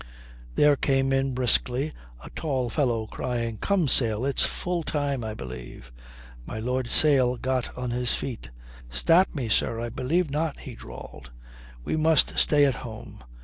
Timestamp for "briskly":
1.35-1.91